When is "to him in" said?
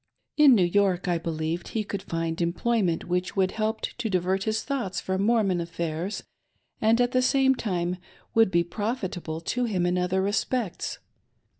9.41-9.99